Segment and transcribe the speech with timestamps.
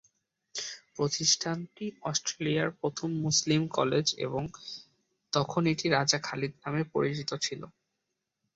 [0.95, 4.43] প্রতিষ্ঠানটি অস্ট্রেলিয়ার প্রথম মুসলিম কলেজ এবং
[5.33, 7.61] তখন এটি রাজা খালিদ নামে পরিচিত ছিল।